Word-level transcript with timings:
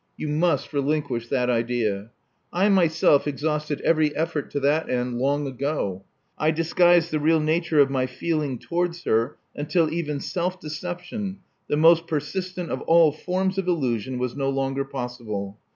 You 0.17 0.29
must 0.29 0.73
relinquish 0.73 1.27
that 1.27 1.47
idea. 1.47 2.09
I 2.51 2.69
myself 2.69 3.27
exhausted 3.27 3.81
every 3.81 4.15
effort 4.15 4.49
to 4.49 4.59
that 4.61 4.89
end 4.89 5.19
long 5.19 5.45
ago. 5.45 6.05
I 6.39 6.49
dis 6.49 6.73
guised 6.73 7.11
the 7.11 7.19
real 7.19 7.39
nature 7.39 7.77
of 7.79 7.91
my 7.91 8.07
feeling 8.07 8.57
towards 8.57 9.03
her 9.03 9.37
until 9.55 9.93
even 9.93 10.19
self 10.19 10.59
deception, 10.59 11.37
the 11.67 11.77
most 11.77 12.07
persistent 12.07 12.71
of 12.71 12.81
all 12.87 13.11
forms 13.11 13.59
of 13.59 13.67
illusion, 13.67 14.17
was 14.17 14.35
no 14.35 14.49
longer 14.49 14.83
possible. 14.85 15.59